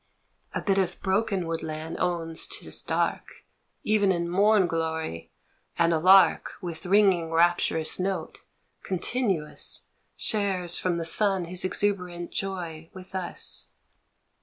A 0.55 0.63
bit 0.63 0.79
of 0.79 0.99
broken 1.03 1.45
woodland 1.45 1.97
owns 1.99 2.47
'tis 2.47 2.81
dark 2.81 3.45
Even 3.83 4.11
in 4.11 4.27
morn 4.27 4.65
glory, 4.65 5.31
and 5.77 5.93
a 5.93 5.99
lark 5.99 6.53
With 6.59 6.87
ringing 6.87 7.29
rapturous 7.29 7.99
note, 7.99 8.39
continuous 8.81 9.83
Shares 10.17 10.75
from 10.75 10.97
the 10.97 11.05
sun 11.05 11.45
his 11.45 11.63
exuberant 11.63 12.31
joy 12.31 12.89
with 12.95 13.13
us 13.13 13.69